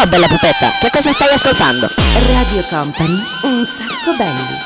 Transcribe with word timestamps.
Ciao 0.00 0.08
bella 0.08 0.28
pupetta, 0.28 0.78
che 0.80 0.88
cosa 0.90 1.12
stai 1.12 1.28
ascoltando? 1.34 1.86
Radio 2.32 2.64
Company, 2.70 3.22
un 3.42 3.66
sacco 3.66 4.16
belli. 4.16 4.56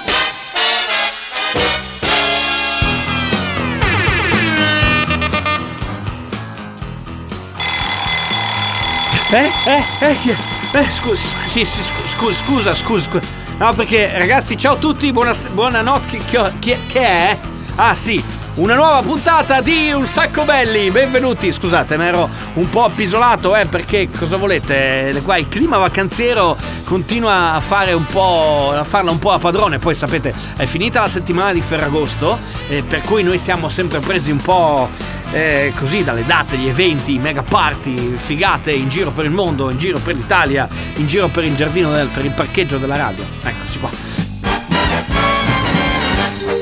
Eh, 9.33 9.51
eh, 9.67 9.85
eh, 9.99 10.37
eh, 10.79 10.91
scusa, 10.93 11.21
sì, 11.49 11.65
sì, 11.65 11.83
scusa, 11.83 12.07
scusa, 12.07 12.75
scusa, 12.77 13.05
scusa. 13.05 13.27
No, 13.59 13.75
perché 13.75 14.17
ragazzi, 14.17 14.57
ciao 14.57 14.75
a 14.75 14.77
tutti, 14.77 15.11
buona, 15.11 15.35
buonanotte, 15.51 16.19
che, 16.31 16.53
che, 16.61 16.79
che 16.87 17.01
è? 17.01 17.39
Ah 17.75 17.97
sì, 17.97 18.23
una 18.57 18.75
nuova 18.77 19.03
puntata 19.03 19.61
di 19.61 19.91
Un 19.93 20.07
Sacco 20.07 20.45
Belli. 20.45 20.91
Benvenuti. 20.91 21.51
Scusate, 21.51 21.97
mi 21.97 22.05
ero 22.05 22.29
un 22.55 22.69
po' 22.69 22.85
appisolato, 22.85 23.57
eh, 23.57 23.67
perché 23.67 24.09
cosa 24.17 24.37
volete? 24.37 25.21
Qua 25.25 25.37
il 25.39 25.49
clima 25.49 25.79
vacanziero 25.79 26.57
continua 26.85 27.55
a 27.55 27.61
fare 27.61 27.93
un 27.95 28.05
po'. 28.07 28.73
a 28.77 28.85
farla 28.85 29.11
un 29.11 29.19
po' 29.19 29.33
a 29.33 29.39
padrone. 29.39 29.79
Poi 29.79 29.95
sapete, 29.95 30.33
è 30.57 30.67
finita 30.67 31.01
la 31.01 31.09
settimana 31.09 31.53
di 31.53 31.61
Ferragosto, 31.61 32.39
eh, 32.69 32.83
per 32.83 33.03
cui 33.03 33.23
noi 33.23 33.39
siamo 33.39 33.69
sempre 33.69 33.99
presi 34.01 34.31
un 34.31 34.39
po'. 34.41 34.89
Eh, 35.33 35.73
così 35.77 36.05
dalle 36.05 36.25
date, 36.25 36.57
gli 36.57 36.69
eventi, 36.69 37.19
mega 37.19 37.43
party, 37.43 38.15
figate 38.17 38.71
in 38.71 38.89
giro 38.89 39.11
per 39.11 39.25
il 39.25 39.33
mondo, 39.33 39.69
in 39.69 39.79
giro 39.79 39.99
per 39.99 40.15
l'Italia, 40.15 40.69
in 40.95 41.09
giro 41.09 41.27
per 41.27 41.43
il 41.43 41.57
giardino, 41.57 41.91
del, 41.91 42.07
per 42.07 42.25
il 42.25 42.31
parcheggio 42.31 42.79
della 42.79 42.97
radio. 42.97 43.25
Eccoci 43.43 43.79
qua. 43.81 44.34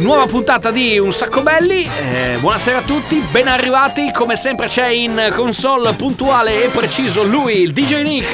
Nuova 0.03 0.27
puntata 0.27 0.73
di 0.73 0.99
Un 0.99 1.13
Sacco 1.13 1.43
Belli, 1.43 1.85
eh, 1.85 2.37
buonasera 2.41 2.79
a 2.79 2.83
tutti, 2.83 3.23
ben 3.31 3.47
arrivati, 3.47 4.11
come 4.11 4.35
sempre 4.35 4.67
c'è 4.67 4.89
in 4.89 5.33
console 5.33 5.93
puntuale 5.93 6.65
e 6.65 6.69
preciso 6.71 7.23
lui, 7.23 7.61
il 7.61 7.73
DJ 7.73 8.03
Nick. 8.03 8.33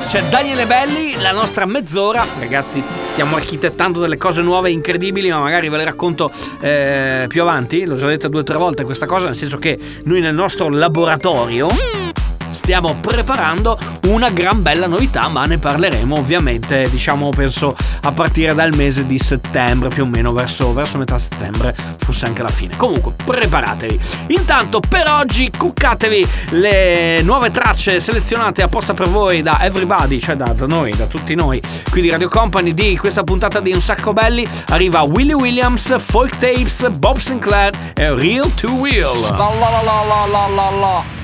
C'è 0.00 0.22
Daniele 0.22 0.66
Belli, 0.66 1.14
la 1.20 1.30
nostra 1.30 1.66
mezz'ora, 1.66 2.26
ragazzi 2.40 2.82
stiamo 3.12 3.36
architettando 3.36 4.00
delle 4.00 4.16
cose 4.16 4.42
nuove 4.42 4.72
incredibili, 4.72 5.30
ma 5.30 5.38
magari 5.38 5.68
ve 5.68 5.76
le 5.76 5.84
racconto 5.84 6.32
eh, 6.58 7.26
più 7.28 7.40
avanti, 7.42 7.84
l'ho 7.84 7.94
già 7.94 8.08
detto 8.08 8.26
due 8.26 8.40
o 8.40 8.44
tre 8.44 8.58
volte 8.58 8.82
questa 8.82 9.06
cosa, 9.06 9.26
nel 9.26 9.36
senso 9.36 9.58
che 9.58 9.78
noi 10.02 10.20
nel 10.20 10.34
nostro 10.34 10.68
laboratorio 10.68 11.68
stiamo 12.66 12.96
preparando 13.00 13.78
una 14.08 14.28
gran 14.28 14.60
bella 14.60 14.88
novità, 14.88 15.28
ma 15.28 15.44
ne 15.44 15.56
parleremo 15.56 16.16
ovviamente, 16.16 16.90
diciamo, 16.90 17.28
penso 17.28 17.76
a 18.00 18.10
partire 18.10 18.54
dal 18.54 18.74
mese 18.74 19.06
di 19.06 19.20
settembre, 19.20 19.88
più 19.88 20.02
o 20.02 20.06
meno 20.06 20.32
verso, 20.32 20.72
verso 20.72 20.98
metà 20.98 21.16
settembre, 21.16 21.72
forse 21.96 22.26
anche 22.26 22.42
la 22.42 22.48
fine. 22.48 22.76
Comunque, 22.76 23.12
preparatevi. 23.24 24.00
Intanto, 24.30 24.80
per 24.80 25.08
oggi, 25.08 25.48
cuccatevi 25.56 26.28
le 26.50 27.22
nuove 27.22 27.52
tracce 27.52 28.00
selezionate 28.00 28.62
apposta 28.62 28.94
per 28.94 29.10
voi 29.10 29.42
da 29.42 29.60
Everybody, 29.60 30.18
cioè 30.18 30.34
da, 30.34 30.46
da 30.46 30.66
noi, 30.66 30.90
da 30.96 31.06
tutti 31.06 31.36
noi, 31.36 31.62
qui 31.88 32.00
di 32.00 32.10
Radio 32.10 32.28
Company, 32.28 32.74
di 32.74 32.96
questa 32.96 33.22
puntata 33.22 33.60
di 33.60 33.72
Un 33.72 33.80
Sacco 33.80 34.12
Belli. 34.12 34.44
Arriva 34.70 35.02
Willie 35.02 35.34
Williams, 35.34 35.96
Folk 36.00 36.36
Tapes, 36.38 36.88
Bob 36.88 37.18
Sinclair 37.18 37.72
e 37.94 38.12
Real 38.12 38.52
to 38.54 38.70
Real. 38.82 39.20
La 39.20 39.36
la 39.36 39.70
la 39.70 39.82
la 39.82 40.26
la 40.26 40.46
la 40.48 40.48
la. 40.48 40.70
La 40.80 41.16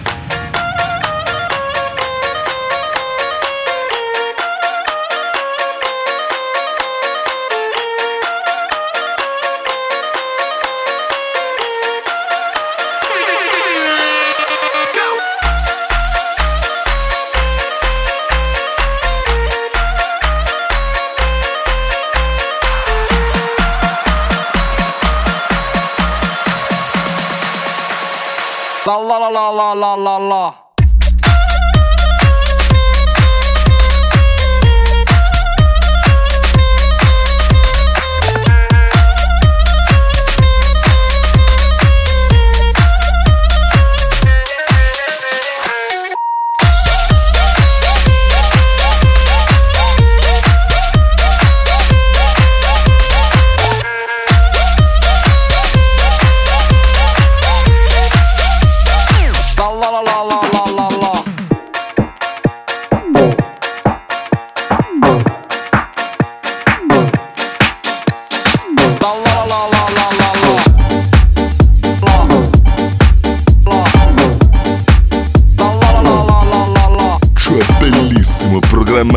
la 29.34 29.50
la 29.58 29.74
la 29.74 29.96
la 29.96 30.18
la 30.18 30.71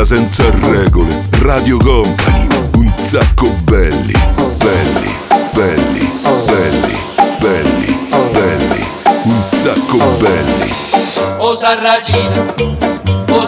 senza 0.05 0.43
regole. 0.61 1.23
Radio 1.41 1.77
Company, 1.77 2.47
un 2.75 2.93
sacco 3.01 3.49
belli, 3.63 4.13
belli, 4.57 5.15
belli, 5.51 6.11
belli, 6.45 6.99
belli, 7.39 7.97
belli, 8.31 8.87
un 9.23 9.43
sacco 9.51 9.97
belli. 10.19 10.71
O 11.39 11.55
Sarracina, 11.55 12.53
o 13.31 13.47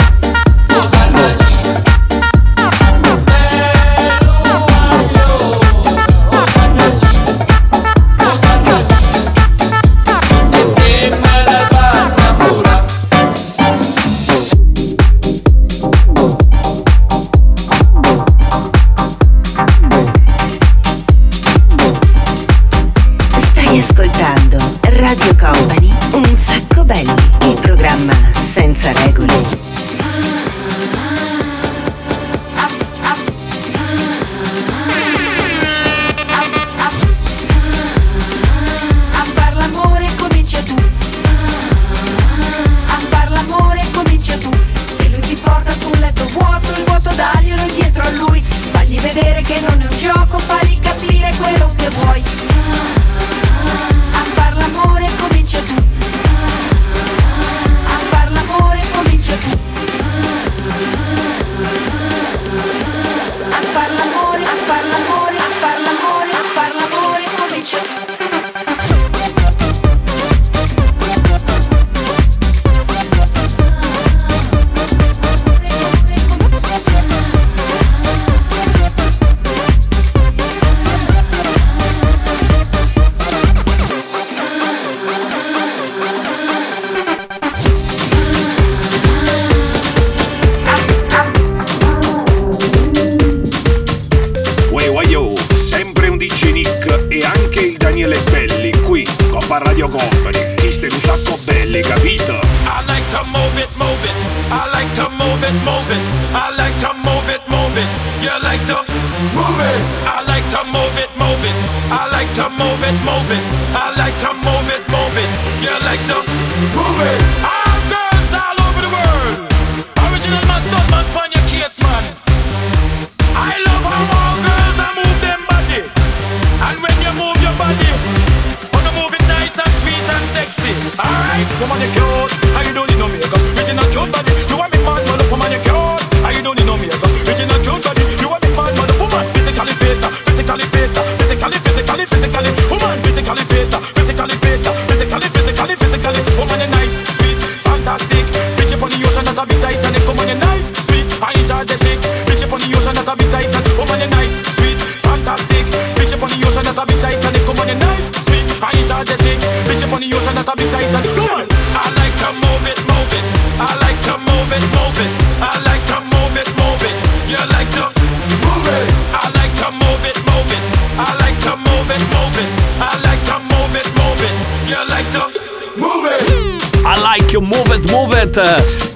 это 178.31 178.45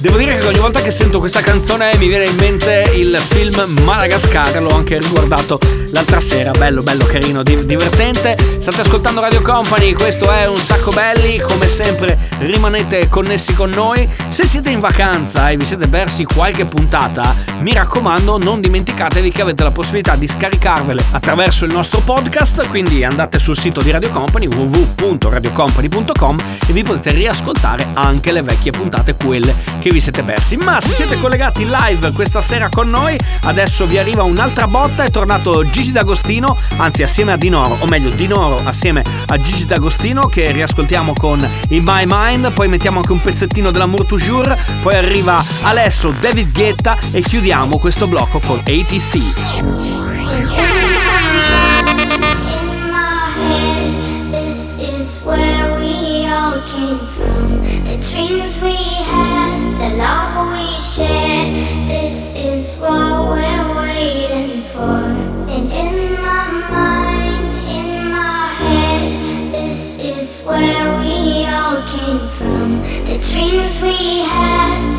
Devo 0.05 0.17
dire 0.17 0.37
che 0.37 0.45
ogni 0.45 0.59
volta 0.59 0.83
che 0.83 0.91
sento 0.91 1.17
questa 1.17 1.41
canzone 1.41 1.97
mi 1.97 2.07
viene 2.07 2.25
in 2.25 2.35
mente 2.35 2.91
il 2.93 3.17
film 3.17 3.79
Madagascar, 3.81 4.61
l'ho 4.61 4.69
anche 4.69 4.99
riguardato 4.99 5.59
l'altra 5.89 6.21
sera, 6.21 6.51
bello 6.51 6.83
bello 6.83 7.05
carino, 7.05 7.41
divertente. 7.41 8.37
State 8.59 8.81
ascoltando 8.81 9.21
Radio 9.21 9.41
Company, 9.41 9.93
questo 9.93 10.31
è 10.31 10.45
un 10.47 10.57
sacco 10.57 10.91
belli, 10.91 11.39
come 11.39 11.67
sempre 11.67 12.15
rimanete 12.39 13.07
connessi 13.09 13.55
con 13.55 13.71
noi. 13.71 14.07
Se 14.29 14.45
siete 14.45 14.69
in 14.69 14.79
vacanza 14.79 15.49
e 15.49 15.57
vi 15.57 15.65
siete 15.65 15.87
persi 15.87 16.23
qualche 16.23 16.65
puntata, 16.65 17.33
mi 17.61 17.73
raccomando 17.73 18.37
non 18.37 18.61
dimenticatevi 18.61 19.31
che 19.31 19.41
avete 19.41 19.63
la 19.63 19.71
possibilità 19.71 20.15
di 20.15 20.27
scaricarvele 20.27 21.03
attraverso 21.11 21.65
il 21.65 21.71
nostro 21.71 22.01
podcast, 22.01 22.67
quindi 22.67 23.03
andate 23.03 23.39
sul 23.39 23.57
sito 23.57 23.81
di 23.81 23.89
Radio 23.89 24.11
Company 24.11 24.45
www.radiocompany.com 24.45 26.37
e 26.67 26.73
vi 26.73 26.83
potete 26.83 27.09
riascoltare 27.11 27.87
anche 27.93 28.31
le 28.31 28.43
vecchie 28.43 28.69
puntate, 28.71 29.15
quelle 29.15 29.73
che 29.79 29.89
vi 29.91 29.94
vi 29.95 30.01
siete 30.01 30.23
persi. 30.23 30.57
Ma 30.57 30.81
se 30.81 30.89
siete 30.89 31.17
collegati 31.17 31.65
live 31.65 32.11
questa 32.11 32.41
sera 32.41 32.67
con 32.67 32.89
noi, 32.89 33.17
adesso 33.43 33.85
vi 33.85 33.97
arriva 33.97 34.23
un'altra 34.23 34.67
botta. 34.67 35.05
È 35.05 35.09
tornato 35.09 35.69
Gigi 35.69 35.93
D'Agostino, 35.93 36.57
anzi 36.75 37.01
assieme 37.01 37.31
a 37.31 37.37
Dinoro, 37.37 37.77
o 37.79 37.85
meglio 37.85 38.09
Dinoro 38.09 38.59
assieme 38.65 39.05
a 39.27 39.37
Gigi 39.37 39.65
D'Agostino 39.65 40.27
che 40.27 40.51
riascoltiamo 40.51 41.13
con 41.13 41.49
In 41.69 41.83
My 41.85 42.03
Mind, 42.05 42.51
poi 42.51 42.67
mettiamo 42.67 42.97
anche 42.97 43.13
un 43.13 43.21
pezzettino 43.21 43.71
dell'Amour 43.71 44.05
Toujours, 44.05 44.53
poi 44.81 44.95
arriva 44.95 45.41
Alesso, 45.61 46.13
David 46.19 46.51
Guetta 46.51 46.97
e 47.11 47.21
chiudiamo 47.21 47.77
questo 47.77 48.07
blocco 48.07 48.39
con 48.39 48.57
ATC. 48.57 50.74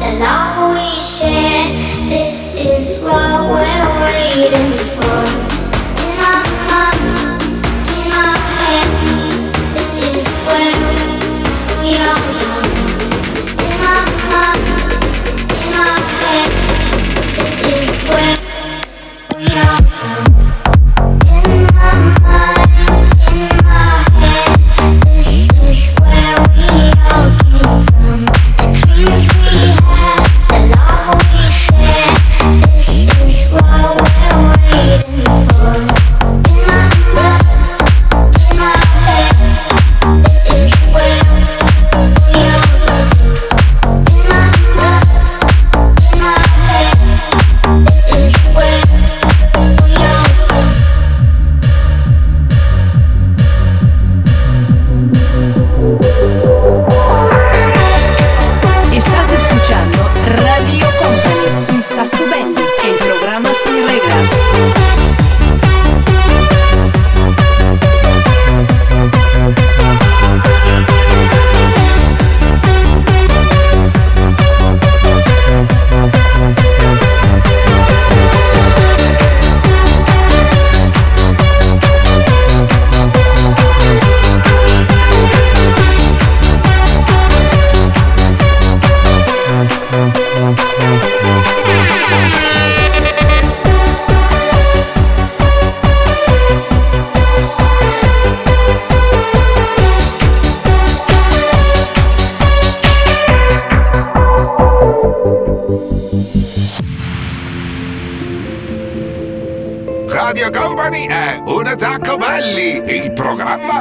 the 0.07 0.19
love 0.21 0.73
we 0.73 1.01
share. 1.01 1.67
This 2.09 2.55
is 2.55 2.99
what 3.01 3.51
we're 3.51 4.01
waiting 4.03 4.76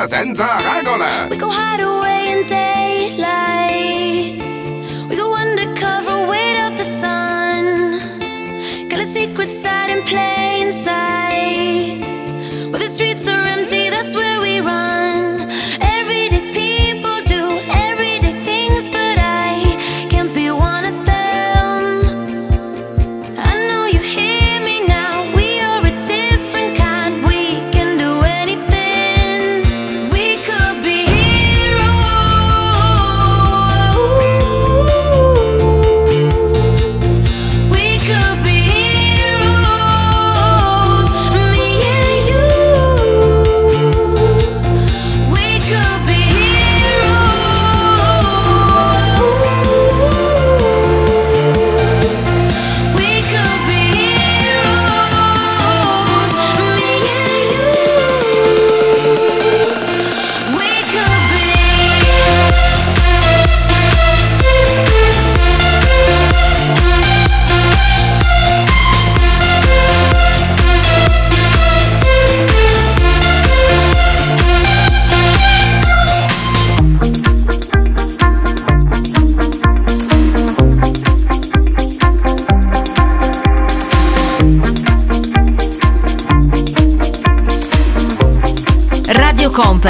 senza 0.07 0.47
regola. 0.61 1.27
We 1.29 1.37
go 1.37 1.49
hide 1.49 1.81
away 1.81 2.31
in 2.31 2.45
daylight. 2.47 4.37
We 5.09 5.15
go 5.15 5.35
undercover, 5.35 6.27
wait 6.27 6.57
out 6.57 6.77
the 6.77 6.83
sun. 6.83 7.99
Got 8.89 8.99
a 8.99 9.07
secret 9.07 9.49
side 9.49 9.89
in 9.89 10.03
plain 10.03 10.71
sight. 10.71 11.99
Where 12.71 12.79
the 12.79 12.89
streets 12.89 13.27
are 13.27 13.45
empty, 13.45 13.89
that's 13.89 14.15
where 14.15 14.39
we 14.41 14.59
run. 14.59 15.49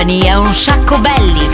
Company 0.06 0.20
è 0.20 0.36
un 0.36 0.54
sacco 0.54 1.00
belli. 1.00 1.48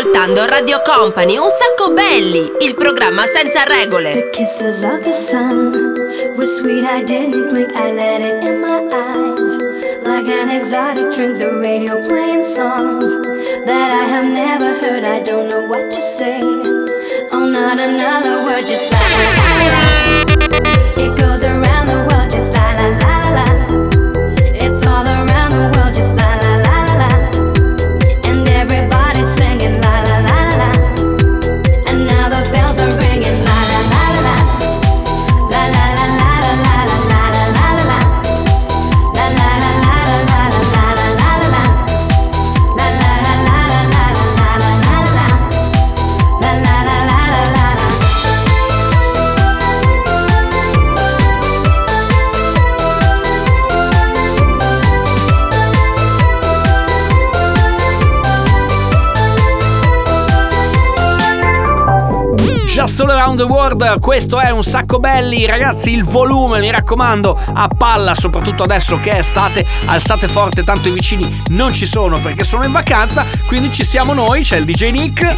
Ascoltando 0.00 0.46
Radio 0.46 0.80
Company, 0.82 1.36
un 1.36 1.50
sacco 1.50 1.92
belli, 1.92 2.50
il 2.60 2.74
programma 2.74 3.26
senza 3.26 3.64
regole. 3.64 4.12
The 4.12 4.30
kisses 4.30 4.82
of 4.82 5.02
the 5.02 5.12
sun 5.12 5.72
were 6.36 6.46
sweet. 6.46 6.84
I 6.86 7.04
didn't 7.04 7.50
blink. 7.50 7.70
I 7.74 7.92
let 7.92 8.22
it 8.22 8.42
in 8.42 8.60
my 8.60 8.80
eyes. 8.90 9.58
Like 10.02 10.26
an 10.26 10.48
exotic 10.48 11.12
drink, 11.14 11.36
the 11.36 11.52
radio 11.60 12.00
playing 12.08 12.44
songs 12.44 13.12
that 13.66 13.90
I 13.92 14.06
have 14.08 14.24
never 14.24 14.72
heard. 14.80 15.04
I 15.04 15.20
don't 15.22 15.50
know 15.50 15.66
what 15.68 15.90
to 15.90 16.00
say. 16.00 16.40
Oh, 17.30 17.44
not 17.44 17.78
another 17.78 18.42
word, 18.44 18.66
just 18.66 18.89
Just 62.80 62.98
All 63.00 63.10
Around 63.10 63.36
the 63.36 63.44
World, 63.44 64.00
questo 64.00 64.40
è 64.40 64.48
un 64.48 64.64
sacco 64.64 64.98
belli, 64.98 65.44
ragazzi 65.44 65.92
il 65.92 66.02
volume 66.02 66.60
mi 66.60 66.70
raccomando 66.70 67.38
a 67.52 67.68
palla, 67.68 68.14
soprattutto 68.14 68.62
adesso 68.62 68.98
che 68.98 69.10
è 69.10 69.18
estate, 69.18 69.66
alzate 69.84 70.28
forte 70.28 70.64
tanto 70.64 70.88
i 70.88 70.90
vicini 70.90 71.42
non 71.50 71.74
ci 71.74 71.84
sono 71.84 72.18
perché 72.20 72.42
sono 72.42 72.64
in 72.64 72.72
vacanza, 72.72 73.26
quindi 73.46 73.70
ci 73.70 73.84
siamo 73.84 74.14
noi, 74.14 74.44
c'è 74.44 74.56
il 74.56 74.64
DJ 74.64 74.92
Nick, 74.92 75.36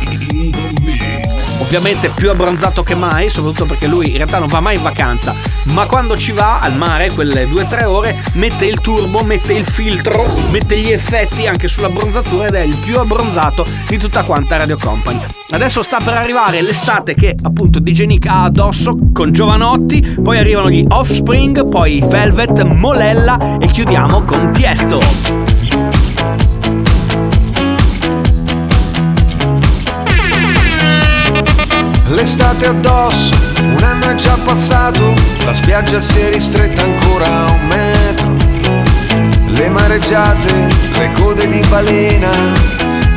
ovviamente 1.62 2.10
più 2.10 2.30
abbronzato 2.30 2.84
che 2.84 2.94
mai, 2.94 3.28
soprattutto 3.28 3.64
perché 3.64 3.88
lui 3.88 4.10
in 4.10 4.18
realtà 4.18 4.38
non 4.38 4.46
va 4.46 4.60
mai 4.60 4.76
in 4.76 4.82
vacanza, 4.82 5.34
ma 5.72 5.86
quando 5.86 6.16
ci 6.16 6.30
va 6.30 6.60
al 6.60 6.76
mare, 6.76 7.10
quelle 7.10 7.48
2-3 7.48 7.84
ore, 7.86 8.22
mette 8.34 8.66
il 8.66 8.80
turbo, 8.80 9.24
mette 9.24 9.54
il 9.54 9.64
filtro, 9.64 10.24
mette 10.50 10.78
gli 10.78 10.92
effetti 10.92 11.48
anche 11.48 11.66
sull'abbronzatura 11.66 12.46
ed 12.46 12.54
è 12.54 12.60
il 12.60 12.76
più 12.76 13.00
abbronzato 13.00 13.66
di 13.88 13.98
tutta 13.98 14.22
quanta 14.22 14.58
Radio 14.58 14.78
Company. 14.78 15.41
Adesso 15.52 15.82
sta 15.82 15.98
per 16.02 16.14
arrivare 16.14 16.62
l'estate 16.62 17.14
che 17.14 17.36
appunto 17.42 17.78
DJ 17.78 18.04
Nick 18.04 18.26
ha 18.26 18.44
addosso 18.44 18.96
con 19.12 19.32
Giovanotti, 19.32 20.00
poi 20.22 20.38
arrivano 20.38 20.70
gli 20.70 20.84
Offspring, 20.88 21.68
poi 21.68 22.02
Velvet, 22.04 22.62
Molella 22.62 23.58
e 23.58 23.66
chiudiamo 23.66 24.22
con 24.22 24.50
Tiesto. 24.50 24.98
L'estate 32.08 32.66
addosso, 32.66 33.34
un 33.60 33.82
anno 33.82 34.08
è 34.08 34.14
già 34.14 34.38
passato, 34.42 35.12
la 35.44 35.52
spiaggia 35.52 36.00
si 36.00 36.18
è 36.18 36.30
ristretta 36.30 36.82
ancora 36.82 37.26
a 37.26 37.52
un 37.52 37.66
metro. 37.66 38.36
Le 39.48 39.68
mareggiate, 39.68 40.68
le 40.98 41.10
code 41.12 41.46
di 41.46 41.60
balena, 41.68 42.30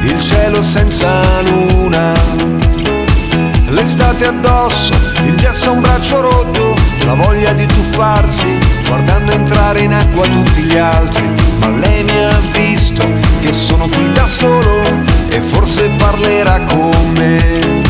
il 0.05 0.19
cielo 0.19 0.61
senza 0.63 1.21
luna. 1.41 2.13
L'estate 3.69 4.25
addosso, 4.25 4.93
il 5.23 5.35
gesso 5.35 5.69
a 5.69 5.73
un 5.73 5.81
braccio 5.81 6.21
rotto, 6.21 6.75
la 7.05 7.15
voglia 7.15 7.53
di 7.53 7.65
tuffarsi, 7.65 8.57
guardando 8.87 9.31
entrare 9.31 9.81
in 9.81 9.93
acqua 9.93 10.25
tutti 10.27 10.61
gli 10.61 10.77
altri. 10.77 11.29
Ma 11.59 11.69
lei 11.69 12.03
mi 12.03 12.23
ha 12.23 12.39
visto 12.51 13.03
che 13.41 13.51
sono 13.51 13.87
qui 13.87 14.11
da 14.11 14.27
solo 14.27 14.83
e 15.29 15.41
forse 15.41 15.89
parlerà 15.97 16.61
con 16.61 17.13
me. 17.17 17.83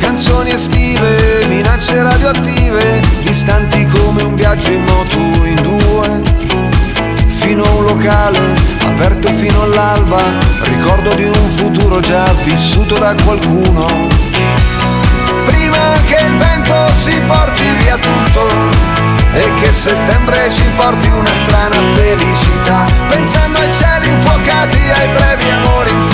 Canzoni 0.00 0.50
estive, 0.52 1.46
minacce 1.48 2.02
radioattive, 2.02 3.00
distanti 3.22 3.86
come 3.86 4.22
un 4.22 4.34
viaggio 4.34 4.72
in 4.72 4.82
moto 4.82 5.18
in 5.44 5.54
due. 5.62 6.23
Fino 7.44 7.62
a 7.62 7.70
un 7.72 7.84
locale, 7.84 8.54
aperto 8.86 9.28
fino 9.28 9.64
all'alba, 9.64 10.16
ricordo 10.62 11.14
di 11.14 11.24
un 11.24 11.50
futuro 11.50 12.00
già 12.00 12.24
vissuto 12.42 12.96
da 12.96 13.14
qualcuno. 13.22 13.84
Prima 15.44 15.92
che 16.06 16.24
il 16.24 16.36
vento 16.38 16.74
si 16.94 17.20
porti 17.26 17.64
via 17.80 17.98
tutto 17.98 18.48
e 19.34 19.52
che 19.60 19.72
settembre 19.74 20.50
ci 20.50 20.64
porti 20.74 21.08
una 21.10 21.32
strana 21.44 21.76
felicità, 21.92 22.86
pensando 23.08 23.58
ai 23.58 23.70
cieli 23.70 24.08
infuocati, 24.08 24.78
ai 24.94 25.08
brevi 25.08 25.50
amori 25.50 25.90
infiniti, 25.90 26.13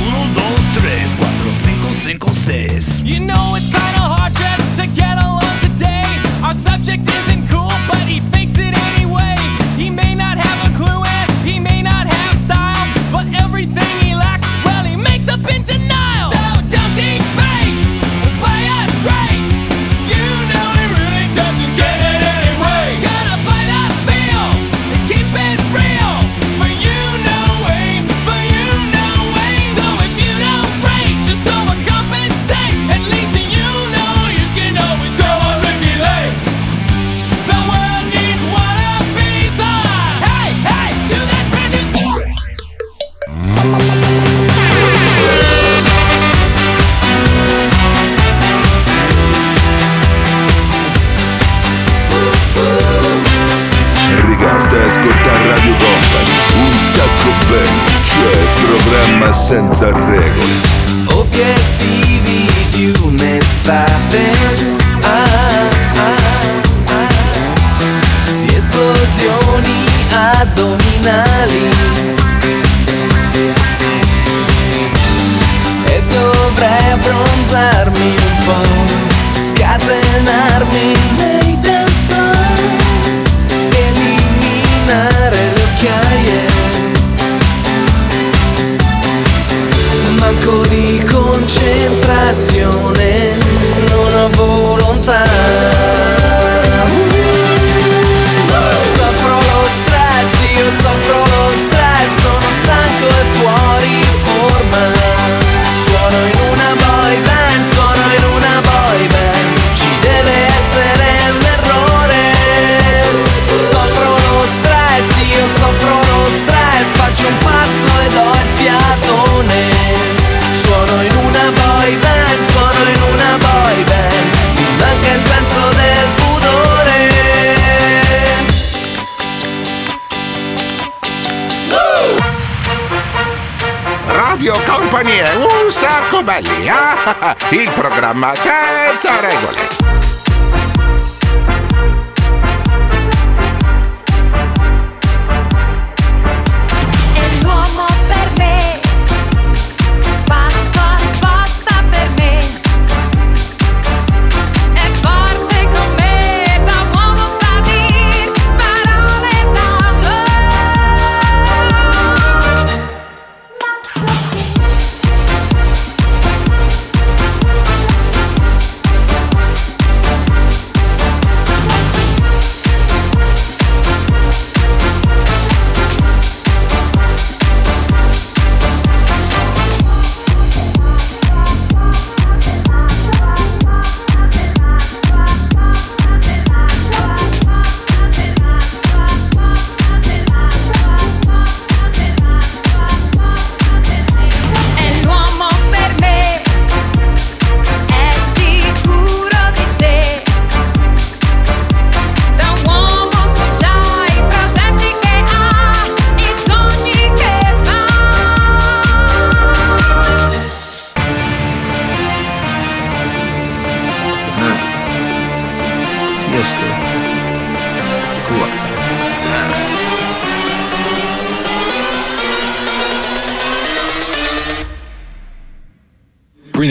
Ah, 137.51 137.61
il 137.61 137.71
programma 137.71 138.33
senza 138.35 139.19
regole. 139.19 139.80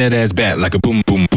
Bring 0.00 0.12
that 0.12 0.16
ass 0.16 0.32
back 0.32 0.56
like 0.56 0.74
a 0.74 0.78
boom, 0.78 1.02
boom, 1.04 1.04
boom, 1.04 1.26
boom, 1.26 1.26
boom. 1.26 1.29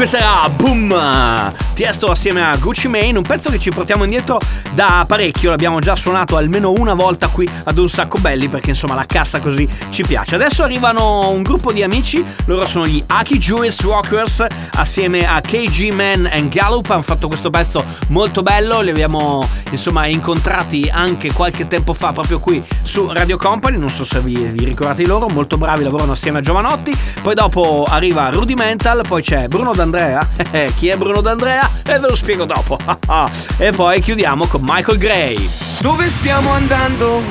Questa 0.00 0.16
era 0.16 0.48
Boom! 0.48 1.69
Tiesto 1.80 2.10
assieme 2.10 2.44
a 2.44 2.54
Gucci 2.56 2.88
Mane, 2.88 3.16
un 3.16 3.22
pezzo 3.22 3.48
che 3.48 3.58
ci 3.58 3.70
portiamo 3.70 4.04
indietro 4.04 4.38
da 4.74 5.02
parecchio, 5.08 5.48
l'abbiamo 5.48 5.78
già 5.78 5.96
suonato 5.96 6.36
almeno 6.36 6.74
una 6.76 6.92
volta 6.92 7.28
qui 7.28 7.48
ad 7.64 7.78
un 7.78 7.88
sacco 7.88 8.18
belli 8.18 8.48
perché 8.48 8.68
insomma 8.68 8.94
la 8.94 9.06
cassa 9.06 9.40
così 9.40 9.66
ci 9.88 10.02
piace. 10.02 10.34
Adesso 10.34 10.62
arrivano 10.62 11.30
un 11.30 11.40
gruppo 11.40 11.72
di 11.72 11.82
amici, 11.82 12.22
loro 12.44 12.66
sono 12.66 12.86
gli 12.86 13.02
Aki 13.06 13.38
Jewish 13.38 13.80
Rockers 13.80 14.44
assieme 14.72 15.26
a 15.26 15.40
KG 15.40 15.90
Man 15.90 16.28
and 16.30 16.50
Gallup, 16.50 16.90
hanno 16.90 17.00
fatto 17.00 17.28
questo 17.28 17.48
pezzo 17.48 17.82
molto 18.08 18.42
bello, 18.42 18.82
li 18.82 18.90
abbiamo 18.90 19.48
insomma 19.70 20.04
incontrati 20.04 20.90
anche 20.92 21.32
qualche 21.32 21.66
tempo 21.66 21.94
fa 21.94 22.12
proprio 22.12 22.40
qui 22.40 22.62
su 22.82 23.10
Radio 23.10 23.38
Company, 23.38 23.78
non 23.78 23.88
so 23.88 24.04
se 24.04 24.20
vi, 24.20 24.34
vi 24.34 24.66
ricordate 24.66 25.06
loro, 25.06 25.28
molto 25.30 25.56
bravi, 25.56 25.84
lavorano 25.84 26.12
assieme 26.12 26.40
a 26.40 26.42
Giovanotti, 26.42 26.94
poi 27.22 27.34
dopo 27.34 27.86
arriva 27.88 28.28
Rudimental, 28.28 29.00
poi 29.08 29.22
c'è 29.22 29.48
Bruno 29.48 29.72
D'Andrea, 29.72 30.28
chi 30.76 30.88
è 30.88 30.96
Bruno 30.98 31.22
D'Andrea? 31.22 31.69
E 31.84 31.98
ve 31.98 32.08
lo 32.08 32.14
spiego 32.14 32.44
dopo, 32.44 32.78
e 33.58 33.72
poi 33.72 34.00
chiudiamo 34.00 34.46
con 34.46 34.60
Michael 34.62 34.98
Gray. 34.98 35.48
Dove 35.80 36.08
stiamo 36.18 36.50
andando? 36.52 37.22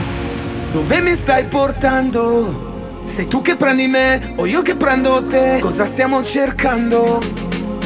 Dove 0.71 1.01
mi 1.01 1.15
stai 1.15 1.45
portando? 1.45 3.01
Sei 3.05 3.27
tu 3.27 3.41
che 3.41 3.55
prendi 3.55 3.87
me 3.87 4.33
o 4.35 4.45
io 4.45 4.61
che 4.61 4.75
prendo 4.75 5.25
te? 5.25 5.57
Cosa 5.61 5.85
stiamo 5.85 6.23
cercando? 6.23 7.19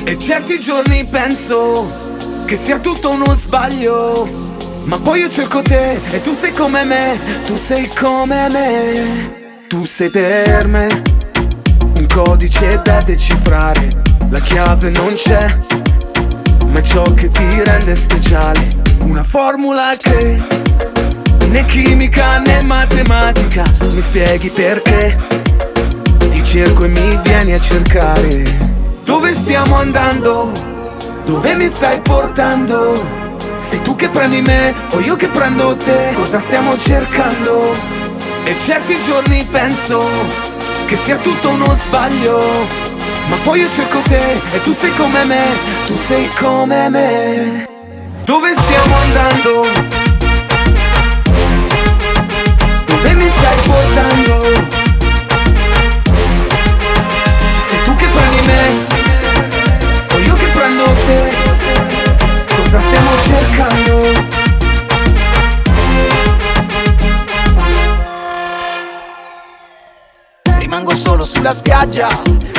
E 0.03 0.17
certi 0.17 0.59
giorni 0.59 1.05
penso 1.05 1.89
che 2.45 2.57
sia 2.57 2.79
tutto 2.79 3.11
uno 3.11 3.33
sbaglio. 3.33 4.27
Ma 4.83 4.97
poi 4.97 5.21
io 5.21 5.29
cerco 5.29 5.61
te 5.61 5.99
e 6.09 6.21
tu 6.21 6.33
sei 6.33 6.51
come 6.51 6.83
me, 6.83 7.17
tu 7.45 7.55
sei 7.55 7.89
come 7.97 8.47
me. 8.51 9.41
Tu 9.69 9.85
sei 9.85 10.09
per 10.09 10.67
me 10.67 11.01
un 11.95 12.05
codice 12.13 12.81
da 12.83 13.01
decifrare. 13.01 14.01
La 14.29 14.39
chiave 14.39 14.89
non 14.89 15.13
c'è, 15.13 15.57
è 16.77 16.81
ciò 16.81 17.03
che 17.13 17.29
ti 17.29 17.63
rende 17.63 17.95
speciale. 17.95 18.67
Una 18.99 19.23
formula 19.23 19.93
che 19.97 20.41
né 21.49 21.65
chimica 21.65 22.39
né 22.39 22.61
matematica. 22.61 23.63
Mi 23.91 24.01
spieghi 24.01 24.49
perché? 24.49 25.17
Ti 26.29 26.43
cerco 26.43 26.85
e 26.85 26.87
mi 26.87 27.19
vieni 27.23 27.53
a 27.53 27.59
cercare. 27.59 28.43
Dove 29.03 29.33
stiamo 29.33 29.75
andando? 29.75 30.51
Dove 31.25 31.55
mi 31.55 31.67
stai 31.67 32.01
portando? 32.01 32.93
Sei 33.57 33.81
tu 33.81 33.95
che 33.95 34.09
prendi 34.09 34.41
me 34.41 34.73
o 34.93 34.99
io 34.99 35.15
che 35.15 35.27
prendo 35.29 35.75
te? 35.77 36.11
Cosa 36.15 36.39
stiamo 36.39 36.77
cercando? 36.77 37.73
E 38.45 38.57
certi 38.57 38.95
giorni 39.05 39.45
penso 39.49 40.09
che 40.85 40.97
sia 40.97 41.17
tutto 41.17 41.49
uno 41.49 41.73
sbaglio. 41.75 42.92
Ma 43.29 43.37
poi 43.43 43.59
io 43.61 43.69
cerco 43.69 43.99
te 44.01 44.41
e 44.51 44.61
tu 44.61 44.73
sei 44.73 44.91
come 44.93 45.25
me, 45.25 45.41
tu 45.85 45.97
sei 46.07 46.29
come 46.39 46.89
me. 46.89 47.67
Dove 48.25 48.53
stiamo 48.57 48.95
andando? 48.95 49.67
Dove 52.85 53.13
mi 53.15 53.29
stai 53.37 53.55
portando? 53.65 54.51
Sei 57.69 57.83
tu 57.83 57.95
che 57.95 58.07
prendi 58.07 58.41
me 58.45 58.85
o 60.13 60.17
io 60.19 60.35
che 60.35 60.47
prendo 60.47 60.83
te? 61.05 61.31
Cosa 62.55 62.79
stiamo 62.79 63.09
cercando? 63.23 64.31
Rimango 70.59 70.95
solo 70.95 71.25
sulla 71.25 71.53
spiaggia 71.53 72.07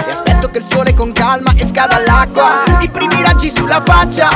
E 0.07 0.11
aspetto 0.11 0.34
che 0.55 0.59
il 0.59 0.65
sole 0.65 0.95
con 0.95 1.11
calma 1.11 1.53
esca 1.57 1.87
dall'acqua 1.87 2.63
I 2.79 2.89
primi 2.89 3.21
raggi 3.23 3.51
sulla 3.51 3.83
faccia 3.85 4.29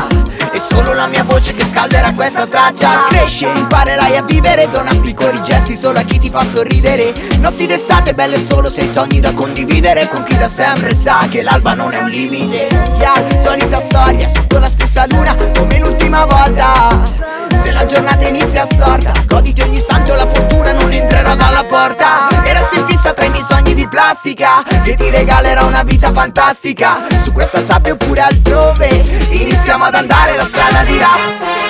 E 0.52 0.58
solo 0.58 0.92
la 0.92 1.06
mia 1.06 1.22
voce 1.22 1.54
che 1.54 1.64
scalderà 1.64 2.12
questa 2.12 2.44
traccia. 2.46 3.06
Cresci 3.08 3.44
e 3.44 3.56
imparerai 3.56 4.16
a 4.16 4.22
vivere 4.22 4.68
Dona 4.68 4.92
piccoli 5.00 5.40
gesti 5.44 5.76
solo 5.76 6.00
a 6.00 6.02
chi 6.02 6.18
ti 6.18 6.28
fa 6.28 6.42
sorridere. 6.42 7.12
Notti 7.38 7.66
d'estate 7.66 8.14
belle 8.14 8.42
solo 8.42 8.68
se 8.68 8.80
hai 8.80 8.88
sogni 8.88 9.20
da 9.20 9.32
condividere. 9.32 10.08
Con 10.08 10.24
chi 10.24 10.36
da 10.36 10.48
sempre 10.48 10.94
sa 10.94 11.28
che 11.30 11.42
l'alba 11.42 11.74
non 11.74 11.92
è 11.92 12.00
un 12.00 12.08
limite. 12.08 12.66
Yeah, 12.98 13.40
solita 13.40 13.78
storia 13.78 14.28
sotto 14.28 14.58
la 14.58 14.68
stessa 14.68 15.06
luna 15.06 15.36
Come 15.54 15.78
l'ultima 15.78 16.24
volta 16.24 17.37
se 17.62 17.70
la 17.72 17.84
giornata 17.86 18.26
inizia 18.26 18.64
storta. 18.64 19.12
Goditi 19.26 19.62
ogni 19.62 19.78
istante 19.78 20.12
o 20.12 20.16
la 20.16 20.26
fortuna 20.26 20.72
non 20.72 20.92
entrerà 20.92 21.34
dalla 21.34 21.64
porta. 21.64 22.28
E 22.44 22.52
resti 22.52 22.82
fissa 22.86 23.12
tra 23.12 23.24
i 23.24 23.30
miei 23.30 23.42
sogni 23.42 23.74
di 23.74 23.86
plastica 23.88 24.62
Che 24.82 24.94
ti 24.94 25.10
regalerà 25.10 25.64
una 25.64 25.82
vita 25.82 26.12
fantastica. 26.12 27.06
Su 27.22 27.32
questa 27.32 27.60
sabbia 27.60 27.92
oppure 27.92 28.20
altrove 28.20 28.88
Iniziamo 29.30 29.84
ad 29.84 29.94
andare 29.94 30.36
la 30.36 30.44
strada 30.44 30.82
di 30.84 30.98
rap 30.98 31.67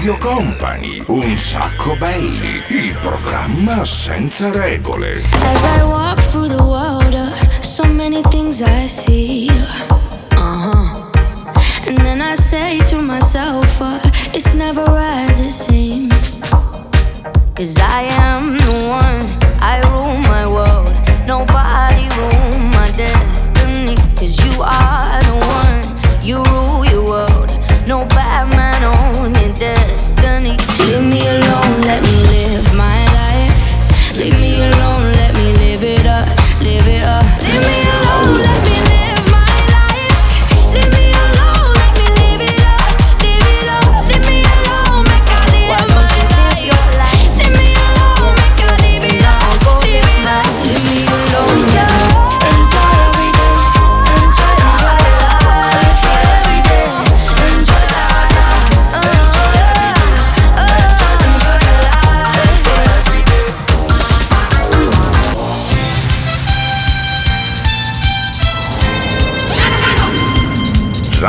Radio 0.00 0.16
Company, 0.16 1.04
un 1.08 1.36
sacco 1.36 1.94
belli, 1.96 2.62
il 2.68 2.96
programma 3.02 3.84
senza 3.84 4.50
regole. 4.50 5.22
As 5.42 5.60
I 5.76 5.82
walk 5.82 6.22
through 6.22 6.48
the 6.48 6.62
water, 6.62 7.30
so 7.60 7.84
many 7.84 8.22
things 8.30 8.62
I 8.62 8.88
see. 8.88 9.50
Uh 9.50 10.38
huh. 10.38 11.10
And 11.86 11.98
then 11.98 12.22
I 12.22 12.34
say 12.34 12.78
to 12.84 13.02
myself, 13.02 13.78
uh, 13.82 14.00
it's 14.32 14.54
never 14.54 14.88
as 14.88 15.38
it 15.40 15.52
seems. 15.52 16.38
Cause 17.54 17.76
I 17.76 18.04
am 18.08 18.56
the 18.56 18.88
one, 18.88 19.26
I 19.60 19.82
rule 19.84 20.16
my 20.16 20.46
world. 20.46 20.94
Nobody 21.26 22.08
rule 22.16 22.58
my 22.72 22.90
destiny. 22.96 23.96
Cause 24.16 24.42
you 24.42 24.62
are 24.62 25.09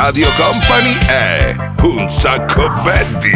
Radio 0.04 0.28
Company 0.34 0.98
è 1.06 1.54
un 1.82 2.08
sacco 2.08 2.68
belli, 2.82 3.30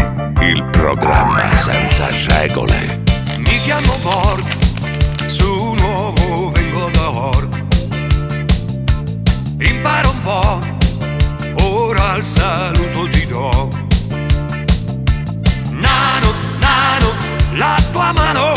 il 0.51 0.65
programma 0.73 1.55
senza 1.55 2.09
regole. 2.27 3.05
Mi 3.37 3.57
chiamo 3.63 3.95
Borg, 4.03 4.45
su 5.27 5.75
nuovo 5.75 6.51
vengo 6.51 6.91
da 6.91 7.09
Org. 7.09 7.65
Impara 9.59 10.09
un 10.09 10.21
po', 10.23 10.61
ora 11.63 12.17
il 12.17 12.25
saluto 12.25 13.09
ti 13.11 13.27
do. 13.29 13.71
Nano, 15.71 16.35
nano, 16.59 17.15
la 17.53 17.77
tua 17.93 18.13
mano, 18.13 18.55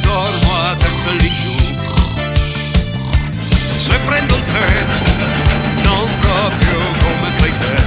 dormo 0.00 0.56
a 0.68 0.74
testa 0.76 1.10
lì 1.10 1.32
giù. 1.34 1.52
Se 3.76 3.96
prendo 4.06 4.34
il 4.34 4.44
tè, 4.44 4.84
non 5.82 6.08
proprio 6.20 6.78
come 6.98 7.30
fai 7.36 7.52
te. 7.58 7.82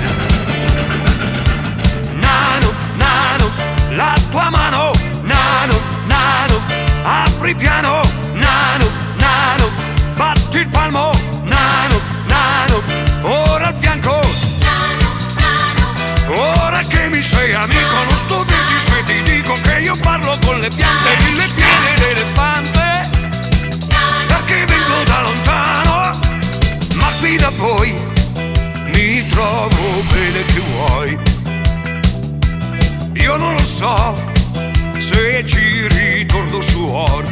Nano, 2.13 2.73
nano, 2.97 3.51
la 3.89 4.15
tua 4.29 4.49
mano, 4.49 4.91
nano, 5.21 5.79
nano, 6.07 6.61
apri 7.03 7.55
piano, 7.55 8.01
nano, 8.33 8.85
nano, 9.17 9.69
batti 10.15 10.59
il 10.59 10.67
palmo, 10.69 11.11
nano, 11.43 11.99
nano, 12.27 12.83
ora 13.21 13.67
al 13.67 13.75
fianco. 13.79 14.19
Ora 16.29 16.81
che 16.81 17.09
mi 17.09 17.21
sei 17.21 17.53
amico, 17.53 17.95
non 18.09 18.17
sto 18.25 18.43
dirti 18.43 18.79
se 18.79 19.03
ti 19.05 19.23
dico 19.23 19.57
che 19.61 19.79
io 19.79 19.95
parlo 20.01 20.37
con 20.45 20.59
le 20.59 20.69
piante, 20.69 21.15
mille 21.23 21.47
Io 33.27 33.35
non 33.35 33.55
lo 33.55 33.61
so 33.61 34.15
se 34.99 35.43
ci 35.45 35.85
ritorno 35.89 36.61
su 36.61 36.81
Orc. 36.87 37.27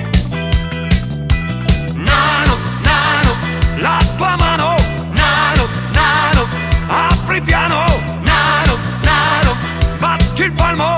Nano, 1.93 2.57
nano, 2.83 3.35
la 3.77 3.97
tua 4.17 4.35
mano, 4.37 4.75
nano, 5.11 5.69
nano, 5.93 6.47
apri 6.87 7.39
piano, 7.39 7.85
nano, 8.23 8.77
nano, 9.03 9.55
batti 9.97 10.41
il 10.41 10.51
palmo, 10.51 10.94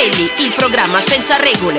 Belli, 0.00 0.30
il 0.38 0.54
programma 0.54 1.02
senza 1.02 1.36
regole. 1.36 1.78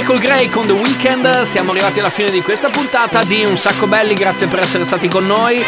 Michael 0.00 0.18
Gray 0.20 0.48
con 0.48 0.64
The 0.64 0.72
Weeknd 0.72 1.42
siamo 1.42 1.72
arrivati 1.72 1.98
alla 1.98 2.08
fine 2.08 2.30
di 2.30 2.40
questa 2.40 2.70
puntata 2.70 3.22
di 3.22 3.44
Un 3.44 3.58
sacco 3.58 3.86
belli, 3.86 4.14
grazie 4.14 4.46
per 4.46 4.60
essere 4.60 4.86
stati 4.86 5.08
con 5.08 5.26
noi. 5.26 5.62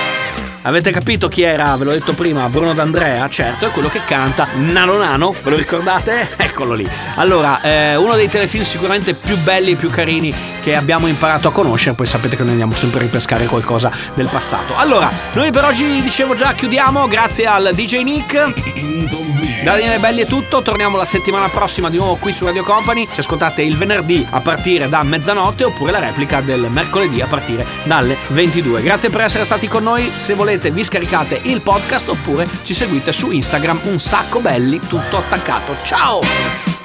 Avete 0.64 0.92
capito 0.92 1.26
chi 1.26 1.42
era? 1.42 1.74
Ve 1.76 1.84
l'ho 1.84 1.90
detto 1.90 2.12
prima, 2.12 2.48
Bruno 2.48 2.72
D'Andrea, 2.72 3.28
certo, 3.28 3.66
è 3.66 3.70
quello 3.70 3.88
che 3.88 4.00
canta 4.06 4.46
Nano 4.54 4.96
Nano, 4.96 5.34
ve 5.42 5.50
lo 5.50 5.56
ricordate? 5.56 6.28
Eccolo 6.38 6.74
lì. 6.74 6.86
Allora, 7.16 7.60
eh, 7.62 7.96
uno 7.96 8.14
dei 8.14 8.28
telefilm 8.28 8.62
sicuramente 8.62 9.14
più 9.14 9.36
belli 9.38 9.72
e 9.72 9.74
più 9.74 9.90
carini 9.90 10.32
che 10.62 10.76
abbiamo 10.76 11.08
imparato 11.08 11.48
a 11.48 11.52
conoscere, 11.52 11.96
poi 11.96 12.06
sapete 12.06 12.36
che 12.36 12.42
noi 12.42 12.52
andiamo 12.52 12.76
sempre 12.76 13.00
a 13.00 13.02
ripescare 13.02 13.46
qualcosa 13.46 13.90
del 14.14 14.28
passato. 14.30 14.76
Allora, 14.76 15.10
noi 15.32 15.50
per 15.50 15.64
oggi 15.64 16.00
dicevo 16.00 16.36
già 16.36 16.52
chiudiamo, 16.52 17.08
grazie 17.08 17.46
al 17.46 17.72
DJ 17.74 18.02
Nick. 18.02 18.90
Da 19.62 19.74
Daniele 19.74 19.98
Belli 19.98 20.22
è 20.22 20.26
tutto, 20.26 20.60
torniamo 20.60 20.96
la 20.96 21.04
settimana 21.04 21.48
prossima 21.48 21.88
di 21.88 21.96
nuovo 21.96 22.16
qui 22.16 22.32
su 22.32 22.44
Radio 22.44 22.64
Company. 22.64 23.06
Ci 23.12 23.20
ascoltate 23.20 23.62
il 23.62 23.76
venerdì 23.76 24.26
a 24.28 24.40
partire 24.40 24.88
da 24.88 25.04
mezzanotte 25.04 25.62
oppure 25.62 25.92
la 25.92 26.00
replica 26.00 26.40
del 26.40 26.66
mercoledì 26.68 27.20
a 27.20 27.28
partire 27.28 27.64
dalle 27.84 28.16
22. 28.26 28.82
Grazie 28.82 29.08
per 29.08 29.20
essere 29.20 29.44
stati 29.44 29.68
con 29.68 29.84
noi. 29.84 30.10
Se 30.10 30.34
volete 30.52 30.70
vi 30.70 30.84
scaricate 30.84 31.40
il 31.44 31.62
podcast 31.62 32.08
oppure 32.08 32.46
ci 32.62 32.74
seguite 32.74 33.12
su 33.12 33.30
Instagram 33.30 33.80
un 33.84 33.98
sacco 33.98 34.40
belli 34.40 34.78
tutto 34.80 35.16
attaccato. 35.16 35.74
Ciao! 35.82 36.81